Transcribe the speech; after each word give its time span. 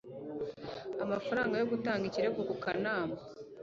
amafaranga 1.03 1.53
yo 1.57 1.67
gutanga 1.71 2.03
ikirego 2.07 2.39
ku 2.49 2.55
kanama 2.63 3.15